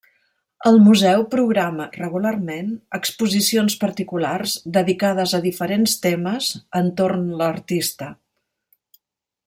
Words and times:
El 0.69 0.77
museu 0.85 1.25
programa, 1.33 1.85
regularment, 1.97 2.71
exposicions 2.99 3.77
particulars 3.83 4.57
dedicades 4.79 5.37
a 5.39 5.43
diferents 5.45 5.97
temes 6.07 6.51
entorn 6.83 7.29
l'artista. 7.43 8.11